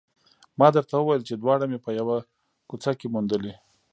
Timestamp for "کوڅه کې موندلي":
2.69-3.53